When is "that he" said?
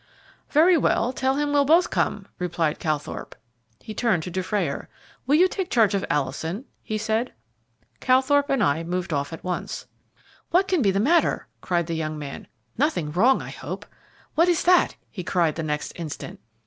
14.63-15.23